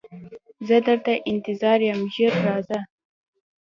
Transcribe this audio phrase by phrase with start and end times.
[0.67, 2.79] زه درته انتظار یم ژر راځه